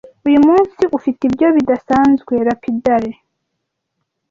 [0.27, 3.11] Uyu munsi ufite ibyo bidasanzwe, lapidary